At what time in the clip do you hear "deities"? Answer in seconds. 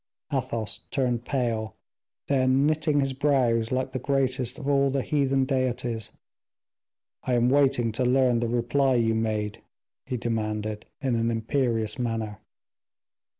5.45-6.09